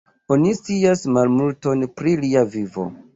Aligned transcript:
Oni 0.35 0.53
scias 0.59 1.03
malmulton 1.17 1.85
pri 2.01 2.15
lia 2.25 2.43
vivo. 2.57 2.87